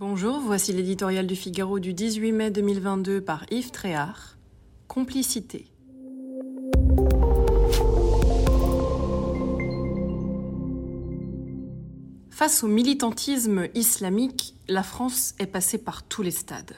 [0.00, 4.38] Bonjour, voici l'éditorial du Figaro du 18 mai 2022 par Yves Tréhard.
[4.86, 5.66] Complicité.
[12.30, 16.76] Face au militantisme islamique, la France est passée par tous les stades.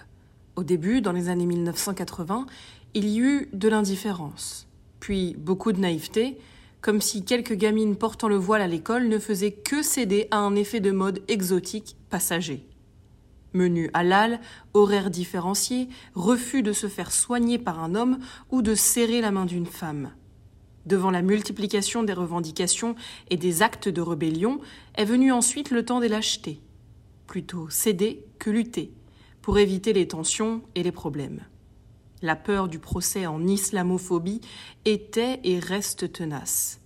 [0.56, 2.46] Au début, dans les années 1980,
[2.94, 4.66] il y eut de l'indifférence,
[4.98, 6.38] puis beaucoup de naïveté,
[6.80, 10.54] comme si quelques gamines portant le voile à l'école ne faisaient que céder à un
[10.54, 12.66] effet de mode exotique passager.
[13.52, 14.40] Menu halal,
[14.74, 18.18] horaires différenciés, refus de se faire soigner par un homme
[18.50, 20.12] ou de serrer la main d'une femme.
[20.86, 22.94] Devant la multiplication des revendications
[23.28, 24.60] et des actes de rébellion,
[24.94, 26.60] est venu ensuite le temps des lâchetés.
[27.26, 28.92] Plutôt céder que lutter,
[29.42, 31.40] pour éviter les tensions et les problèmes.
[32.22, 34.40] La peur du procès en islamophobie
[34.84, 36.80] était et reste tenace.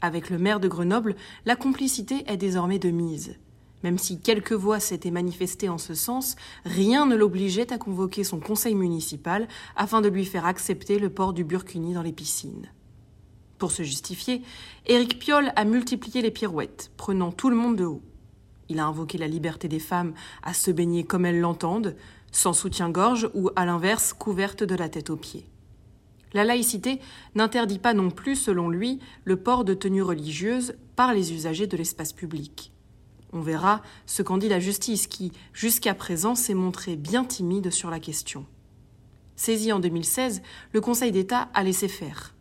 [0.00, 3.36] Avec le maire de Grenoble, la complicité est désormais de mise.
[3.82, 8.38] Même si quelques voix s'étaient manifestées en ce sens, rien ne l'obligeait à convoquer son
[8.38, 12.70] conseil municipal afin de lui faire accepter le port du burkini dans les piscines.
[13.58, 14.42] Pour se justifier,
[14.86, 18.02] Éric Piolle a multiplié les pirouettes, prenant tout le monde de haut.
[18.68, 21.96] Il a invoqué la liberté des femmes à se baigner comme elles l'entendent,
[22.32, 25.46] sans soutien-gorge ou, à l'inverse, couverte de la tête aux pieds.
[26.32, 27.00] La laïcité
[27.34, 31.76] n'interdit pas non plus, selon lui, le port de tenues religieuses par les usagers de
[31.76, 32.72] l'espace public.
[33.32, 37.90] On verra ce qu'en dit la justice qui, jusqu'à présent, s'est montrée bien timide sur
[37.90, 38.44] la question.
[39.36, 42.34] Saisi en 2016, le Conseil d'État a laissé faire.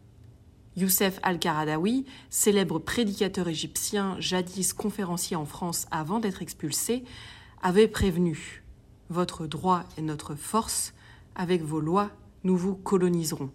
[0.75, 7.03] Youssef al-Qaradawi, célèbre prédicateur égyptien jadis conférencier en France avant d'être expulsé,
[7.61, 8.63] avait prévenu
[9.09, 10.93] Votre droit est notre force,
[11.35, 12.11] avec vos lois,
[12.43, 13.51] nous vous coloniserons.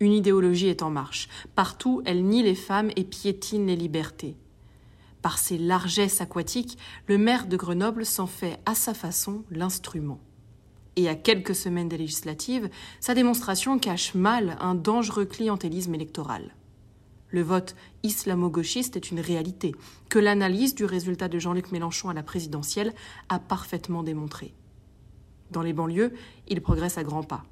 [0.00, 1.28] Une idéologie est en marche.
[1.54, 4.36] Partout, elle nie les femmes et piétine les libertés.
[5.22, 10.20] Par ses largesses aquatiques, le maire de Grenoble s'en fait à sa façon l'instrument.
[10.96, 12.68] Et à quelques semaines des législatives,
[13.00, 16.54] sa démonstration cache mal un dangereux clientélisme électoral.
[17.30, 19.74] Le vote islamo-gauchiste est une réalité
[20.10, 22.92] que l'analyse du résultat de Jean-Luc Mélenchon à la présidentielle
[23.30, 24.52] a parfaitement démontré.
[25.50, 26.12] Dans les banlieues,
[26.48, 27.44] il progresse à grands pas.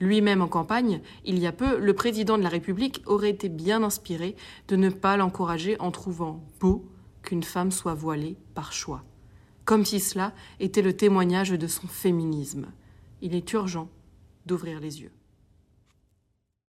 [0.00, 3.82] Lui-même en campagne, il y a peu, le président de la République aurait été bien
[3.82, 4.34] inspiré
[4.68, 6.86] de ne pas l'encourager en trouvant beau
[7.22, 9.04] qu'une femme soit voilée par choix.
[9.66, 12.72] Comme si cela était le témoignage de son féminisme.
[13.20, 13.90] Il est urgent
[14.46, 15.12] d'ouvrir les yeux.